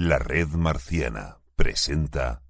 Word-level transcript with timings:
La 0.00 0.20
red 0.20 0.50
marciana 0.50 1.38
presenta... 1.56 2.40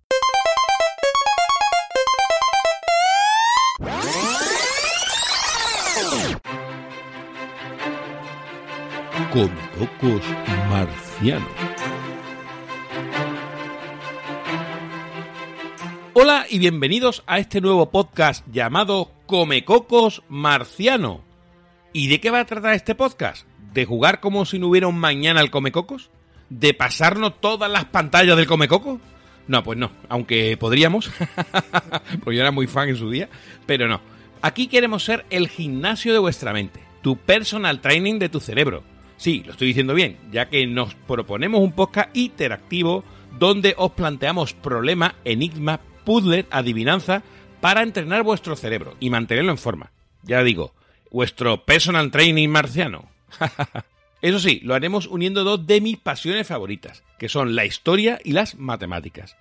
Comecocos 9.32 10.22
Marciano. 10.68 11.46
Hola 16.12 16.44
y 16.50 16.58
bienvenidos 16.58 17.24
a 17.26 17.38
este 17.38 17.62
nuevo 17.62 17.90
podcast 17.90 18.46
llamado 18.52 19.10
Comecocos 19.24 20.22
Marciano. 20.28 21.22
¿Y 21.94 22.08
de 22.08 22.20
qué 22.20 22.30
va 22.30 22.40
a 22.40 22.44
tratar 22.44 22.74
este 22.74 22.94
podcast? 22.94 23.46
¿De 23.72 23.86
jugar 23.86 24.20
como 24.20 24.44
si 24.44 24.58
no 24.58 24.68
hubiera 24.68 24.88
un 24.88 24.98
mañana 24.98 25.40
al 25.40 25.50
Comecocos? 25.50 26.10
¿De 26.50 26.74
pasarnos 26.74 27.40
todas 27.40 27.70
las 27.70 27.84
pantallas 27.86 28.36
del 28.36 28.46
Comecoco? 28.46 29.00
No, 29.48 29.62
pues 29.62 29.78
no, 29.78 29.90
aunque 30.08 30.56
podríamos, 30.56 31.10
porque 32.22 32.36
yo 32.36 32.42
era 32.42 32.50
muy 32.50 32.66
fan 32.66 32.90
en 32.90 32.96
su 32.96 33.10
día, 33.10 33.28
pero 33.66 33.88
no. 33.88 34.00
Aquí 34.42 34.68
queremos 34.68 35.04
ser 35.04 35.24
el 35.30 35.48
gimnasio 35.48 36.12
de 36.12 36.18
vuestra 36.18 36.52
mente, 36.52 36.80
tu 37.02 37.16
personal 37.16 37.80
training 37.80 38.18
de 38.18 38.28
tu 38.28 38.40
cerebro. 38.40 38.84
Sí, 39.16 39.42
lo 39.44 39.52
estoy 39.52 39.68
diciendo 39.68 39.94
bien, 39.94 40.18
ya 40.30 40.48
que 40.48 40.66
nos 40.66 40.94
proponemos 40.94 41.60
un 41.60 41.72
podcast 41.72 42.14
interactivo 42.16 43.04
donde 43.38 43.74
os 43.76 43.92
planteamos 43.92 44.52
problemas, 44.52 45.14
enigmas, 45.24 45.80
puzzles, 46.04 46.46
adivinanza 46.50 47.22
para 47.60 47.82
entrenar 47.82 48.22
vuestro 48.22 48.54
cerebro 48.54 48.94
y 49.00 49.10
mantenerlo 49.10 49.50
en 49.50 49.58
forma. 49.58 49.90
Ya 50.22 50.42
digo, 50.42 50.74
vuestro 51.10 51.64
personal 51.64 52.10
training 52.10 52.48
marciano. 52.48 53.08
Eso 54.20 54.40
sí, 54.40 54.60
lo 54.64 54.74
haremos 54.74 55.06
uniendo 55.06 55.44
dos 55.44 55.66
de 55.66 55.80
mis 55.80 55.96
pasiones 55.96 56.46
favoritas, 56.46 57.04
que 57.18 57.28
son 57.28 57.54
la 57.54 57.64
historia 57.64 58.18
y 58.24 58.32
las 58.32 58.56
matemáticas. 58.56 59.36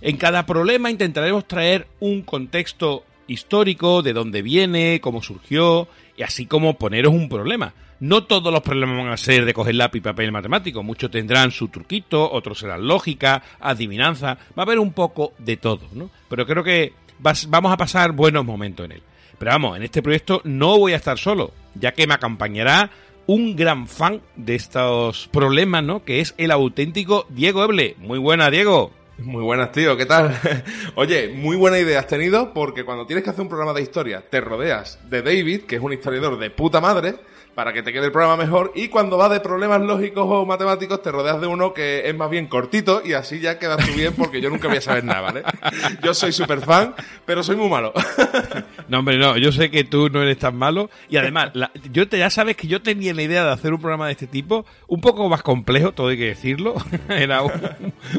En 0.00 0.16
cada 0.16 0.46
problema 0.46 0.90
intentaremos 0.90 1.46
traer 1.46 1.86
un 2.00 2.22
contexto 2.22 3.04
histórico, 3.26 4.02
de 4.02 4.12
dónde 4.12 4.42
viene, 4.42 5.00
cómo 5.00 5.22
surgió, 5.22 5.88
y 6.16 6.22
así 6.22 6.46
como 6.46 6.78
poneros 6.78 7.12
un 7.12 7.28
problema. 7.28 7.74
No 8.00 8.24
todos 8.24 8.52
los 8.52 8.62
problemas 8.62 8.98
van 8.98 9.12
a 9.12 9.16
ser 9.16 9.44
de 9.44 9.54
coger 9.54 9.76
lápiz 9.76 9.98
y 9.98 10.02
papel 10.02 10.32
matemático, 10.32 10.82
muchos 10.82 11.10
tendrán 11.10 11.52
su 11.52 11.68
truquito, 11.68 12.30
otros 12.30 12.58
serán 12.58 12.86
lógica, 12.86 13.42
adivinanza, 13.60 14.34
va 14.58 14.62
a 14.62 14.62
haber 14.62 14.78
un 14.78 14.92
poco 14.92 15.32
de 15.38 15.56
todo, 15.56 15.88
¿no? 15.92 16.10
Pero 16.28 16.46
creo 16.46 16.64
que 16.64 16.92
vamos 17.18 17.72
a 17.72 17.76
pasar 17.76 18.12
buenos 18.12 18.44
momentos 18.44 18.84
en 18.86 18.92
él. 18.92 19.02
Pero 19.38 19.52
vamos, 19.52 19.76
en 19.76 19.84
este 19.84 20.02
proyecto 20.02 20.40
no 20.44 20.78
voy 20.78 20.92
a 20.92 20.96
estar 20.96 21.18
solo, 21.18 21.52
ya 21.74 21.92
que 21.92 22.06
me 22.06 22.14
acompañará 22.14 22.90
un 23.26 23.56
gran 23.56 23.86
fan 23.86 24.20
de 24.36 24.54
estos 24.54 25.28
problemas, 25.28 25.82
¿no? 25.84 26.04
Que 26.04 26.20
es 26.20 26.34
el 26.38 26.50
auténtico 26.50 27.26
Diego 27.30 27.64
Eble. 27.64 27.96
Muy 27.98 28.18
buena, 28.18 28.50
Diego. 28.50 28.92
Muy 29.18 29.42
buenas, 29.44 29.70
tío, 29.70 29.96
¿qué 29.96 30.06
tal? 30.06 30.36
Oye, 30.96 31.28
muy 31.28 31.56
buena 31.56 31.78
idea 31.78 32.00
has 32.00 32.06
tenido 32.08 32.52
porque 32.52 32.84
cuando 32.84 33.06
tienes 33.06 33.22
que 33.24 33.30
hacer 33.30 33.42
un 33.42 33.48
programa 33.48 33.72
de 33.72 33.82
historia 33.82 34.24
te 34.28 34.40
rodeas 34.40 34.98
de 35.08 35.22
David, 35.22 35.62
que 35.62 35.76
es 35.76 35.82
un 35.82 35.92
historiador 35.92 36.36
de 36.38 36.50
puta 36.50 36.80
madre, 36.80 37.14
para 37.54 37.72
que 37.72 37.82
te 37.82 37.92
quede 37.92 38.06
el 38.06 38.12
programa 38.12 38.36
mejor. 38.36 38.72
Y 38.74 38.88
cuando 38.88 39.16
va 39.16 39.28
de 39.28 39.40
problemas 39.40 39.80
lógicos 39.80 40.26
o 40.28 40.44
matemáticos, 40.44 41.02
te 41.02 41.10
rodeas 41.10 41.40
de 41.40 41.46
uno 41.46 41.72
que 41.72 42.08
es 42.08 42.14
más 42.14 42.30
bien 42.30 42.46
cortito 42.46 43.02
y 43.04 43.12
así 43.12 43.40
ya 43.40 43.58
quedas 43.58 43.84
tú 43.86 43.92
bien 43.94 44.12
porque 44.14 44.40
yo 44.40 44.50
nunca 44.50 44.68
voy 44.68 44.78
a 44.78 44.80
saber 44.80 45.04
nada, 45.04 45.20
¿vale? 45.20 45.42
Yo 46.02 46.14
soy 46.14 46.32
súper 46.32 46.60
fan, 46.60 46.94
pero 47.24 47.42
soy 47.42 47.56
muy 47.56 47.68
malo. 47.68 47.92
No, 48.86 48.98
hombre, 48.98 49.16
no, 49.16 49.38
yo 49.38 49.50
sé 49.50 49.70
que 49.70 49.84
tú 49.84 50.10
no 50.10 50.22
eres 50.22 50.38
tan 50.38 50.56
malo. 50.56 50.90
Y 51.08 51.16
además, 51.16 51.52
yo 51.90 52.06
te, 52.06 52.18
ya 52.18 52.28
sabes 52.28 52.54
que 52.54 52.66
yo 52.66 52.82
tenía 52.82 53.14
la 53.14 53.22
idea 53.22 53.42
de 53.42 53.50
hacer 53.50 53.72
un 53.72 53.80
programa 53.80 54.06
de 54.06 54.12
este 54.12 54.26
tipo, 54.26 54.66
un 54.88 55.00
poco 55.00 55.26
más 55.28 55.42
complejo, 55.42 55.92
todo 55.92 56.08
hay 56.08 56.18
que 56.18 56.26
decirlo. 56.26 56.74
Era 57.08 57.42
un, 57.42 57.52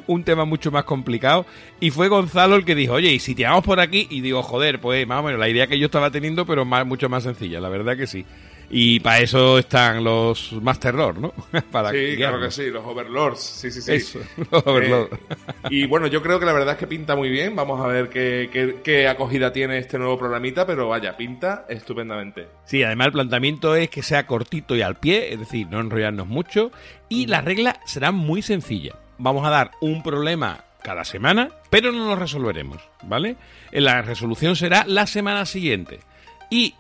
un 0.07 0.23
tema 0.23 0.45
mucho 0.45 0.71
más 0.71 0.84
complicado. 0.85 1.45
Y 1.79 1.91
fue 1.91 2.07
Gonzalo 2.07 2.55
el 2.55 2.65
que 2.65 2.75
dijo, 2.75 2.93
oye, 2.93 3.11
y 3.11 3.19
si 3.19 3.35
te 3.35 3.43
vamos 3.43 3.63
por 3.63 3.79
aquí, 3.79 4.07
y 4.09 4.21
digo, 4.21 4.41
joder, 4.43 4.79
pues 4.79 5.05
más 5.07 5.19
o 5.19 5.23
menos 5.23 5.39
la 5.39 5.49
idea 5.49 5.67
que 5.67 5.77
yo 5.77 5.85
estaba 5.85 6.11
teniendo, 6.11 6.45
pero 6.45 6.65
más, 6.65 6.85
mucho 6.85 7.09
más 7.09 7.23
sencilla, 7.23 7.59
la 7.59 7.69
verdad 7.69 7.97
que 7.97 8.07
sí. 8.07 8.25
Y 8.69 8.99
para 8.99 9.19
eso 9.19 9.59
están 9.59 10.03
los 10.03 10.53
más 10.53 10.79
terror, 10.79 11.17
¿no? 11.17 11.33
para 11.71 11.91
sí, 11.91 12.15
claro 12.17 12.39
que 12.39 12.51
sí, 12.51 12.69
los 12.69 12.85
overlords. 12.85 13.39
Sí, 13.39 13.71
sí, 13.71 13.81
sí. 13.81 13.93
Eso, 13.93 14.19
los 14.51 14.65
overlords. 14.65 15.13
Eh, 15.13 15.35
y 15.69 15.85
bueno, 15.85 16.07
yo 16.07 16.21
creo 16.21 16.39
que 16.39 16.45
la 16.45 16.53
verdad 16.53 16.73
es 16.73 16.79
que 16.79 16.87
pinta 16.87 17.15
muy 17.15 17.29
bien. 17.29 17.55
Vamos 17.55 17.79
a 17.81 17.87
ver 17.87 18.09
qué, 18.09 18.49
qué, 18.51 18.77
qué, 18.83 19.07
acogida 19.07 19.53
tiene 19.53 19.77
este 19.77 19.97
nuevo 19.97 20.17
programita, 20.17 20.65
pero 20.65 20.89
vaya, 20.89 21.15
pinta 21.15 21.65
estupendamente. 21.69 22.47
Sí, 22.65 22.83
además 22.83 23.07
el 23.07 23.13
planteamiento 23.13 23.75
es 23.75 23.89
que 23.89 24.01
sea 24.01 24.25
cortito 24.25 24.75
y 24.75 24.81
al 24.81 24.95
pie, 24.95 25.33
es 25.33 25.39
decir, 25.39 25.67
no 25.69 25.79
enrollarnos 25.79 26.27
mucho. 26.27 26.71
Y 27.07 27.27
las 27.27 27.45
reglas 27.45 27.77
serán 27.85 28.15
muy 28.15 28.41
sencillas. 28.41 28.95
Vamos 29.17 29.45
a 29.45 29.49
dar 29.49 29.71
un 29.79 30.03
problema 30.03 30.64
cada 30.85 31.03
semana, 31.03 31.49
pero 31.71 31.91
no 31.91 32.05
lo 32.05 32.15
resolveremos, 32.15 32.77
¿vale? 33.01 33.37
La 33.71 34.03
resolución 34.03 34.55
será 34.55 34.85
la 34.87 35.07
semana 35.07 35.47
siguiente. 35.47 35.99
Y 36.51 36.75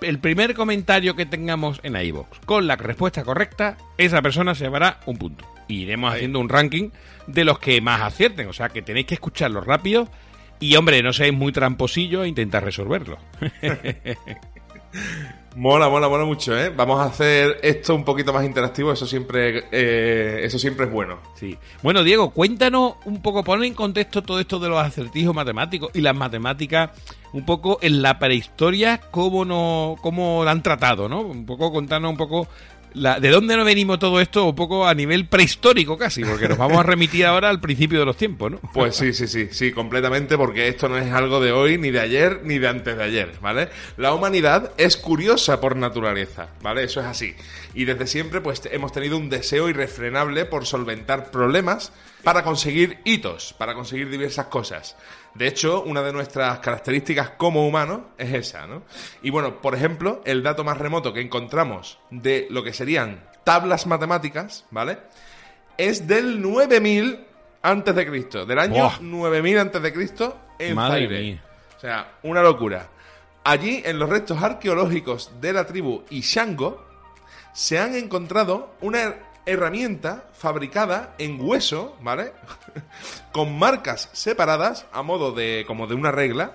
el 0.00 0.18
primer 0.18 0.54
comentario 0.54 1.14
que 1.14 1.26
tengamos 1.26 1.78
en 1.84 1.94
iVoox 1.94 2.40
con 2.44 2.66
la 2.66 2.74
respuesta 2.74 3.22
correcta, 3.22 3.76
esa 3.98 4.20
persona 4.20 4.56
se 4.56 4.64
llevará 4.64 4.98
un 5.06 5.16
punto. 5.16 5.46
Y 5.68 5.82
iremos 5.82 6.12
haciendo 6.12 6.40
un 6.40 6.48
ranking 6.48 6.90
de 7.28 7.44
los 7.44 7.60
que 7.60 7.80
más 7.80 8.02
acierten. 8.02 8.48
O 8.48 8.52
sea 8.52 8.68
que 8.68 8.82
tenéis 8.82 9.06
que 9.06 9.14
escucharlo 9.14 9.60
rápido. 9.60 10.08
Y 10.58 10.74
hombre, 10.74 11.00
no 11.04 11.12
seáis 11.12 11.32
muy 11.32 11.52
tramposillo 11.52 12.24
e 12.24 12.28
intentar 12.28 12.64
resolverlo. 12.64 13.16
Mola, 15.56 15.88
mola, 15.88 16.06
mola 16.06 16.26
mucho, 16.26 16.54
¿eh? 16.54 16.68
Vamos 16.68 17.00
a 17.00 17.04
hacer 17.04 17.60
esto 17.62 17.94
un 17.94 18.04
poquito 18.04 18.30
más 18.30 18.44
interactivo, 18.44 18.92
eso 18.92 19.06
siempre, 19.06 19.64
eh, 19.72 20.40
eso 20.42 20.58
siempre 20.58 20.84
es 20.84 20.92
bueno. 20.92 21.18
Sí. 21.34 21.56
Bueno, 21.82 22.04
Diego, 22.04 22.28
cuéntanos 22.28 22.96
un 23.06 23.22
poco, 23.22 23.42
pon 23.42 23.64
en 23.64 23.72
contexto 23.72 24.20
todo 24.22 24.38
esto 24.38 24.58
de 24.58 24.68
los 24.68 24.78
acertijos 24.78 25.34
matemáticos 25.34 25.90
y 25.94 26.02
las 26.02 26.14
matemáticas, 26.14 26.90
un 27.32 27.46
poco 27.46 27.78
en 27.80 28.02
la 28.02 28.18
prehistoria, 28.18 29.00
cómo, 29.10 29.46
no, 29.46 29.96
cómo 30.02 30.44
la 30.44 30.50
han 30.50 30.62
tratado, 30.62 31.08
¿no? 31.08 31.22
Un 31.22 31.46
poco 31.46 31.72
contarnos 31.72 32.10
un 32.10 32.18
poco 32.18 32.48
¿De 32.96 33.28
dónde 33.28 33.56
nos 33.56 33.66
venimos 33.66 33.98
todo 33.98 34.20
esto? 34.20 34.46
Un 34.46 34.54
poco 34.54 34.86
a 34.86 34.94
nivel 34.94 35.26
prehistórico 35.26 35.98
casi, 35.98 36.24
porque 36.24 36.48
nos 36.48 36.56
vamos 36.56 36.78
a 36.78 36.82
remitir 36.82 37.26
ahora 37.26 37.50
al 37.50 37.60
principio 37.60 37.98
de 37.98 38.06
los 38.06 38.16
tiempos, 38.16 38.52
¿no? 38.52 38.60
Pues 38.72 38.96
sí, 38.96 39.12
sí, 39.12 39.26
sí, 39.26 39.48
sí, 39.50 39.70
completamente, 39.70 40.38
porque 40.38 40.68
esto 40.68 40.88
no 40.88 40.96
es 40.96 41.12
algo 41.12 41.40
de 41.40 41.52
hoy, 41.52 41.76
ni 41.76 41.90
de 41.90 42.00
ayer, 42.00 42.40
ni 42.44 42.58
de 42.58 42.68
antes 42.68 42.96
de 42.96 43.04
ayer, 43.04 43.34
¿vale? 43.42 43.68
La 43.98 44.14
humanidad 44.14 44.72
es 44.78 44.96
curiosa 44.96 45.60
por 45.60 45.76
naturaleza, 45.76 46.48
¿vale? 46.62 46.84
Eso 46.84 47.00
es 47.00 47.06
así. 47.06 47.34
Y 47.74 47.84
desde 47.84 48.06
siempre, 48.06 48.40
pues 48.40 48.62
hemos 48.72 48.92
tenido 48.92 49.18
un 49.18 49.28
deseo 49.28 49.68
irrefrenable 49.68 50.46
por 50.46 50.64
solventar 50.64 51.30
problemas 51.30 51.92
para 52.22 52.42
conseguir 52.42 52.98
hitos, 53.04 53.52
para 53.52 53.74
conseguir 53.74 54.08
diversas 54.08 54.46
cosas. 54.46 54.96
De 55.36 55.46
hecho, 55.46 55.82
una 55.82 56.02
de 56.02 56.12
nuestras 56.12 56.60
características 56.60 57.30
como 57.30 57.66
humanos 57.66 58.00
es 58.16 58.32
esa, 58.32 58.66
¿no? 58.66 58.84
Y 59.22 59.30
bueno, 59.30 59.60
por 59.60 59.74
ejemplo, 59.74 60.22
el 60.24 60.42
dato 60.42 60.64
más 60.64 60.78
remoto 60.78 61.12
que 61.12 61.20
encontramos 61.20 61.98
de 62.10 62.46
lo 62.50 62.62
que 62.62 62.72
serían 62.72 63.22
tablas 63.44 63.86
matemáticas, 63.86 64.64
¿vale? 64.70 64.98
Es 65.76 66.06
del 66.06 66.40
9000 66.40 67.26
antes 67.62 67.94
de 67.94 68.06
Cristo, 68.06 68.46
del 68.46 68.58
año 68.58 68.90
9000 69.00 69.58
antes 69.58 69.82
de 69.82 69.92
Cristo 69.92 70.38
en 70.58 70.76
Zaire. 70.76 71.40
O 71.76 71.80
sea, 71.80 72.12
una 72.22 72.42
locura. 72.42 72.88
Allí, 73.44 73.82
en 73.84 73.98
los 73.98 74.08
restos 74.08 74.42
arqueológicos 74.42 75.32
de 75.40 75.52
la 75.52 75.66
tribu 75.66 76.02
Ishango, 76.10 76.84
se 77.52 77.78
han 77.78 77.94
encontrado 77.94 78.74
una 78.80 79.14
herramienta 79.46 80.28
fabricada 80.34 81.14
en 81.18 81.40
hueso, 81.40 81.96
¿vale? 82.02 82.32
Con 83.32 83.58
marcas 83.58 84.10
separadas 84.12 84.86
a 84.92 85.02
modo 85.02 85.32
de 85.32 85.64
como 85.66 85.86
de 85.86 85.94
una 85.94 86.10
regla, 86.10 86.52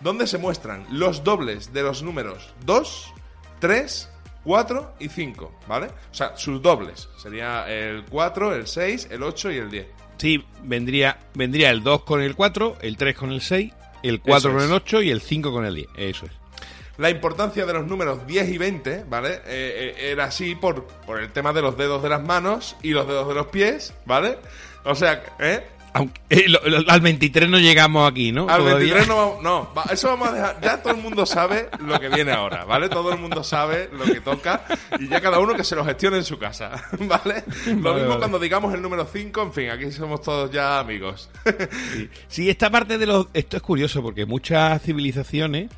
donde 0.00 0.26
se 0.26 0.38
muestran 0.38 0.86
los 0.90 1.24
dobles 1.24 1.72
de 1.72 1.82
los 1.82 2.02
números 2.02 2.54
2, 2.64 3.12
3, 3.58 4.10
4 4.44 4.94
y 5.00 5.08
5, 5.08 5.52
¿vale? 5.66 5.88
O 6.10 6.14
sea, 6.14 6.36
sus 6.36 6.62
dobles. 6.62 7.08
Sería 7.20 7.68
el 7.68 8.04
4, 8.04 8.54
el 8.54 8.66
6, 8.66 9.08
el 9.10 9.22
8 9.22 9.50
y 9.50 9.56
el 9.56 9.70
10. 9.70 9.86
Sí, 10.16 10.44
vendría, 10.62 11.18
vendría 11.34 11.70
el 11.70 11.82
2 11.82 12.04
con 12.04 12.20
el 12.20 12.34
4, 12.34 12.78
el 12.80 12.96
3 12.96 13.16
con 13.16 13.32
el 13.32 13.40
6, 13.40 13.72
el 14.02 14.20
4 14.20 14.52
con 14.52 14.62
el 14.62 14.72
8 14.72 15.02
y 15.02 15.10
el 15.10 15.20
5 15.20 15.52
con 15.52 15.64
el 15.64 15.74
10. 15.74 15.88
Eso 15.96 16.26
es. 16.26 16.32
La 16.98 17.10
importancia 17.10 17.64
de 17.64 17.72
los 17.72 17.86
números 17.86 18.26
10 18.26 18.48
y 18.48 18.58
20, 18.58 19.04
¿vale? 19.08 19.34
Eh, 19.46 19.94
eh, 19.96 20.10
era 20.10 20.24
así 20.24 20.56
por, 20.56 20.84
por 21.06 21.20
el 21.20 21.30
tema 21.30 21.52
de 21.52 21.62
los 21.62 21.76
dedos 21.76 22.02
de 22.02 22.08
las 22.08 22.22
manos 22.22 22.76
y 22.82 22.90
los 22.90 23.06
dedos 23.06 23.28
de 23.28 23.34
los 23.34 23.46
pies, 23.46 23.94
¿vale? 24.04 24.38
O 24.84 24.96
sea, 24.96 25.22
¿eh? 25.38 25.64
Aunque, 25.92 26.20
eh, 26.30 26.46
al 26.88 27.00
23 27.00 27.48
no 27.48 27.58
llegamos 27.58 28.10
aquí, 28.10 28.32
¿no? 28.32 28.48
Al 28.48 28.62
23 28.62 29.06
no, 29.08 29.38
no, 29.42 29.72
eso 29.90 30.08
vamos 30.08 30.28
a 30.28 30.32
dejar. 30.32 30.60
Ya 30.60 30.82
todo 30.82 30.94
el 30.94 31.00
mundo 31.00 31.24
sabe 31.24 31.68
lo 31.78 31.98
que 32.00 32.08
viene 32.08 32.32
ahora, 32.32 32.64
¿vale? 32.64 32.88
Todo 32.88 33.12
el 33.12 33.18
mundo 33.18 33.42
sabe 33.42 33.88
lo 33.92 34.04
que 34.04 34.20
toca 34.20 34.64
y 34.98 35.08
ya 35.08 35.20
cada 35.20 35.38
uno 35.38 35.54
que 35.54 35.64
se 35.64 35.76
lo 35.76 35.84
gestione 35.84 36.18
en 36.18 36.24
su 36.24 36.38
casa, 36.38 36.82
¿vale? 36.98 37.44
Lo 37.80 37.94
mismo 37.94 38.18
cuando 38.18 38.38
digamos 38.38 38.74
el 38.74 38.82
número 38.82 39.06
5, 39.10 39.42
en 39.42 39.52
fin, 39.52 39.70
aquí 39.70 39.90
somos 39.92 40.20
todos 40.20 40.50
ya 40.50 40.78
amigos. 40.80 41.30
sí. 41.92 42.10
sí, 42.28 42.50
esta 42.50 42.70
parte 42.70 42.98
de 42.98 43.06
los. 43.06 43.28
Esto 43.32 43.56
es 43.56 43.62
curioso 43.62 44.02
porque 44.02 44.26
muchas 44.26 44.82
civilizaciones 44.82 45.70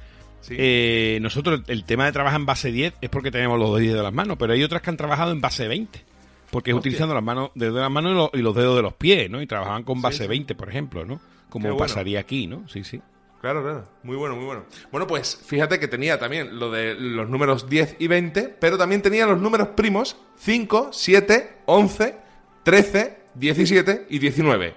eh, 0.49 1.19
nosotros 1.21 1.63
el 1.67 1.85
tema 1.85 2.07
de 2.07 2.13
trabajar 2.13 2.41
en 2.41 2.47
base 2.47 2.73
10 2.73 2.95
es 3.01 3.11
porque 3.11 3.31
tenemos 3.31 3.59
los 3.59 3.79
10 3.79 3.95
de 3.95 4.03
las 4.03 4.13
manos, 4.13 4.37
pero 4.39 4.53
hay 4.53 4.63
otras 4.63 4.83
que 4.83 4.91
han 4.91 4.97
trabajado 4.97 5.33
en 5.33 5.41
base 5.41 5.69
20. 5.69 6.05
Porque 6.51 6.71
es 6.71 6.77
Hostia. 6.77 6.89
utilizando 6.89 7.15
las 7.15 7.23
manos, 7.23 7.51
dedos 7.55 7.77
de 7.77 7.81
las 7.81 7.91
manos 7.91 8.11
y 8.11 8.15
los, 8.15 8.31
y 8.35 8.39
los 8.39 8.55
dedos 8.57 8.77
de 8.77 8.83
los 8.83 8.95
pies, 8.95 9.31
¿no? 9.31 9.41
Y 9.41 9.47
trabajaban 9.47 9.85
con 9.85 10.03
base 10.03 10.25
sí. 10.25 10.29
20, 10.29 10.55
por 10.57 10.69
ejemplo, 10.69 11.05
¿no? 11.05 11.21
Como 11.49 11.65
bueno. 11.69 11.79
pasaría 11.79 12.19
aquí, 12.21 12.47
¿no? 12.49 12.69
Sí, 12.69 12.83
sí. 12.83 13.01
Claro, 13.41 13.63
claro. 13.63 13.89
Muy 14.03 14.17
bueno, 14.17 14.37
muy 14.37 14.45
bueno. 14.45 14.65
Bueno, 14.91 15.07
pues 15.07 15.41
fíjate 15.47 15.81
que 15.81 15.89
tenía 15.89 16.19
también 16.19 16.59
lo 16.59 16.71
de 16.71 16.95
los 16.95 17.29
números 17.29 17.71
10 17.71 17.97
y 17.99 18.07
20, 18.07 18.57
pero 18.61 18.77
también 18.77 19.01
tenía 19.01 19.27
los 19.27 19.41
números 19.41 19.69
primos 19.69 20.17
5, 20.39 20.91
7, 20.93 21.59
11, 21.67 22.17
13, 22.65 23.19
17 23.35 24.07
y 24.11 24.19
19. 24.19 24.75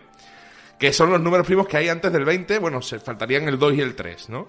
Que 0.79 0.93
son 0.93 1.11
los 1.11 1.19
números 1.19 1.45
primos 1.45 1.67
que 1.67 1.77
hay 1.77 1.89
antes 1.89 2.13
del 2.13 2.23
20. 2.23 2.59
Bueno, 2.59 2.81
se 2.81 2.99
faltarían 2.99 3.47
el 3.49 3.59
2 3.59 3.73
y 3.75 3.81
el 3.81 3.95
3, 3.95 4.29
¿no? 4.29 4.47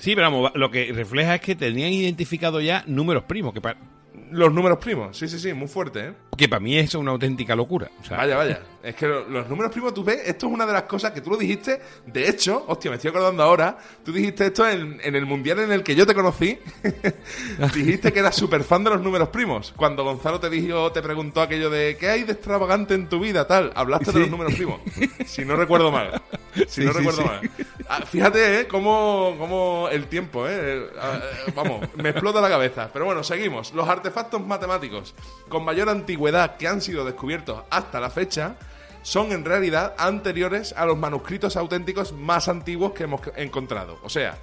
Sí, 0.00 0.14
pero 0.16 0.30
vamos, 0.30 0.50
lo 0.54 0.70
que 0.70 0.92
refleja 0.92 1.36
es 1.36 1.40
que 1.40 1.54
tenían 1.54 1.92
identificado 1.92 2.60
ya 2.60 2.82
números 2.86 3.22
primos, 3.24 3.54
que 3.54 3.60
para 3.60 3.78
Los 4.32 4.52
números 4.52 4.78
primos, 4.78 5.16
sí, 5.16 5.28
sí, 5.28 5.38
sí, 5.38 5.52
muy 5.52 5.68
fuerte, 5.68 6.00
¿eh? 6.08 6.12
que 6.36 6.48
para 6.48 6.60
mí 6.60 6.76
es 6.78 6.94
una 6.94 7.10
auténtica 7.10 7.54
locura. 7.54 7.90
O 8.00 8.04
sea, 8.04 8.16
Vaya, 8.16 8.36
vaya. 8.36 8.62
Es 8.82 8.94
que 8.94 9.06
lo- 9.06 9.28
los 9.28 9.46
números 9.48 9.70
primos, 9.72 9.92
tú 9.92 10.02
ves, 10.02 10.22
esto 10.24 10.46
es 10.46 10.52
una 10.54 10.64
de 10.64 10.72
las 10.72 10.84
cosas 10.84 11.12
que 11.12 11.20
tú 11.20 11.28
lo 11.30 11.36
dijiste. 11.36 11.78
De 12.06 12.26
hecho, 12.28 12.64
hostia, 12.66 12.90
me 12.90 12.96
estoy 12.96 13.10
acordando 13.10 13.42
ahora. 13.42 13.76
Tú 14.02 14.10
dijiste 14.12 14.46
esto 14.46 14.66
en, 14.66 14.98
en 15.04 15.14
el 15.16 15.26
mundial 15.26 15.58
en 15.60 15.70
el 15.70 15.82
que 15.82 15.94
yo 15.94 16.06
te 16.06 16.14
conocí. 16.14 16.58
dijiste 17.74 18.12
que 18.12 18.20
eras 18.20 18.34
súper 18.36 18.64
fan 18.64 18.82
de 18.84 18.90
los 18.90 19.02
números 19.02 19.28
primos. 19.28 19.72
Cuando 19.76 20.02
Gonzalo 20.04 20.40
te 20.40 20.48
dijo, 20.50 20.90
te 20.92 21.02
preguntó 21.02 21.42
aquello 21.42 21.68
de 21.70 21.96
¿qué 21.98 22.08
hay 22.08 22.22
de 22.24 22.32
extravagante 22.32 22.94
en 22.94 23.08
tu 23.08 23.20
vida? 23.20 23.46
Tal. 23.46 23.70
Hablaste 23.74 24.12
de 24.12 24.20
los 24.20 24.30
números 24.30 24.54
primos. 24.54 24.80
Si 25.26 25.44
no 25.44 25.56
recuerdo 25.56 25.90
mal. 25.92 26.22
Si 26.54 26.64
Sí, 26.66 26.84
no 26.84 26.92
sí, 26.92 26.98
recuerdo 26.98 27.22
sí. 27.22 27.26
mal. 27.28 27.50
Ah, 27.92 28.02
fíjate, 28.06 28.60
¿eh? 28.60 28.68
Cómo, 28.68 29.34
cómo 29.36 29.88
el 29.90 30.06
tiempo, 30.06 30.46
¿eh? 30.46 30.86
Ah, 30.96 31.18
eh, 31.20 31.52
Vamos, 31.56 31.88
me 31.96 32.10
explota 32.10 32.40
la 32.40 32.48
cabeza. 32.48 32.88
Pero 32.92 33.04
bueno, 33.04 33.24
seguimos. 33.24 33.72
Los 33.72 33.88
artefactos 33.88 34.46
matemáticos 34.46 35.12
con 35.48 35.64
mayor 35.64 35.88
antigüedad 35.88 36.56
que 36.56 36.68
han 36.68 36.80
sido 36.80 37.04
descubiertos 37.04 37.64
hasta 37.68 37.98
la 37.98 38.08
fecha 38.08 38.54
son 39.02 39.32
en 39.32 39.44
realidad 39.44 39.94
anteriores 39.98 40.72
a 40.76 40.86
los 40.86 40.96
manuscritos 40.98 41.56
auténticos 41.56 42.12
más 42.12 42.46
antiguos 42.46 42.92
que 42.92 43.02
hemos 43.02 43.22
encontrado. 43.34 43.98
O 44.04 44.08
sea, 44.08 44.38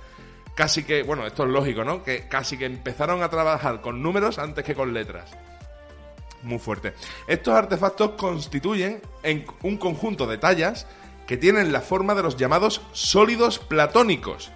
casi 0.54 0.84
que, 0.84 1.04
bueno, 1.04 1.26
esto 1.26 1.44
es 1.44 1.50
lógico, 1.50 1.86
¿no? 1.86 2.04
Que 2.04 2.28
casi 2.28 2.58
que 2.58 2.66
empezaron 2.66 3.24
a 3.24 3.30
trabajar 3.30 3.80
con 3.80 4.04
números 4.04 4.40
antes 4.40 4.66
que 4.66 4.76
con 4.76 4.94
letras. 4.94 5.32
Muy 6.44 6.60
fuerte. 6.60 6.96
Estos 7.28 7.54
artefactos 7.54 8.12
constituyen 8.18 9.02
en 9.24 9.46
un 9.64 9.78
conjunto 9.78 10.28
de 10.28 10.38
tallas 10.38 10.86
que 11.28 11.38
tienen 11.38 11.72
la 11.72 11.82
forma 11.82 12.16
de 12.16 12.24
los 12.24 12.38
llamados 12.38 12.82
sólidos 12.94 13.60
platónicos 13.60 14.50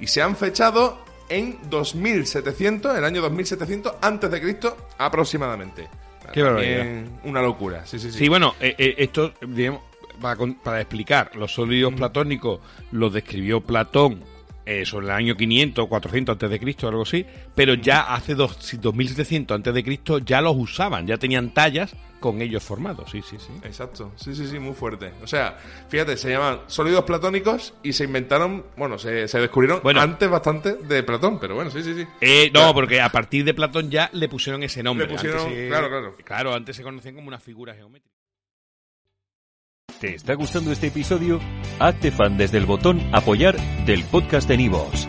y 0.00 0.08
se 0.08 0.22
han 0.22 0.34
fechado 0.34 0.98
en 1.28 1.58
2700, 1.68 2.96
el 2.96 3.04
año 3.04 3.20
2700 3.20 3.94
antes 4.00 4.30
de 4.30 4.40
Cristo 4.40 4.76
aproximadamente. 4.98 5.88
Qué 6.32 6.42
barbaridad. 6.42 7.04
Una 7.24 7.42
locura, 7.42 7.86
sí, 7.86 7.98
sí, 7.98 8.10
sí. 8.10 8.18
Sí, 8.18 8.28
bueno, 8.28 8.54
eh, 8.60 8.74
eh, 8.78 8.94
esto, 8.98 9.32
digamos, 9.46 9.82
para, 10.20 10.80
explicar, 10.80 11.36
los 11.36 11.52
sólidos 11.52 11.94
platónicos 11.94 12.60
los 12.90 13.12
describió 13.12 13.60
Platón 13.60 14.22
eh, 14.64 14.84
sobre 14.84 15.06
el 15.06 15.12
año 15.12 15.36
500 15.36 15.84
o 15.84 15.88
400 15.88 16.32
antes 16.32 16.50
de 16.50 16.58
Cristo, 16.58 16.88
algo 16.88 17.02
así, 17.02 17.24
pero 17.54 17.74
ya 17.74 18.14
hace 18.14 18.34
dos, 18.34 18.56
si 18.60 18.78
2700 18.78 19.54
antes 19.54 19.74
de 19.74 19.84
Cristo 19.84 20.18
ya 20.18 20.40
los 20.40 20.56
usaban, 20.56 21.06
ya 21.06 21.18
tenían 21.18 21.54
tallas 21.54 21.94
con 22.20 22.40
ellos 22.42 22.62
formados, 22.62 23.10
sí, 23.10 23.22
sí, 23.22 23.36
sí. 23.38 23.52
Exacto, 23.62 24.12
sí, 24.16 24.34
sí, 24.34 24.46
sí, 24.46 24.58
muy 24.58 24.74
fuerte. 24.74 25.12
O 25.22 25.26
sea, 25.26 25.56
fíjate, 25.88 26.16
se 26.16 26.30
llaman 26.30 26.60
sólidos 26.66 27.04
platónicos 27.04 27.74
y 27.82 27.92
se 27.92 28.04
inventaron, 28.04 28.64
bueno, 28.76 28.98
se, 28.98 29.28
se 29.28 29.38
descubrieron 29.38 29.80
Bueno. 29.82 30.00
antes 30.00 30.28
bastante 30.28 30.74
de 30.74 31.02
Platón, 31.02 31.38
pero 31.38 31.54
bueno, 31.54 31.70
sí, 31.70 31.82
sí, 31.82 31.94
sí. 31.94 32.06
Eh, 32.20 32.50
no, 32.52 32.72
porque 32.74 33.00
a 33.00 33.10
partir 33.10 33.44
de 33.44 33.54
Platón 33.54 33.90
ya 33.90 34.10
le 34.12 34.28
pusieron 34.28 34.62
ese 34.62 34.82
nombre. 34.82 35.06
Le 35.06 35.12
pusieron- 35.14 35.40
Antes 35.40 35.54
se- 35.58 35.68
claro, 35.68 35.88
claro. 35.88 36.16
Claro, 36.24 36.54
antes 36.54 36.76
se 36.76 36.82
conocían 36.82 37.14
como 37.14 37.28
una 37.28 37.38
figura 37.38 37.74
geométrica. 37.74 38.14
¿Te 40.00 40.14
está 40.14 40.34
gustando 40.34 40.72
este 40.72 40.88
episodio? 40.88 41.40
Hazte 41.78 42.10
fan 42.10 42.36
desde 42.36 42.58
el 42.58 42.66
botón 42.66 43.00
Apoyar 43.14 43.56
del 43.86 44.04
podcast 44.04 44.46
de 44.48 44.58
Nivos. 44.58 45.08